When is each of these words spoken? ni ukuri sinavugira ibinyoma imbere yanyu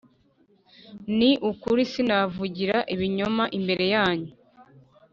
ni 1.17 1.31
ukuri 1.49 1.81
sinavugira 1.91 2.77
ibinyoma 2.93 3.43
imbere 3.57 3.85
yanyu 3.95 4.31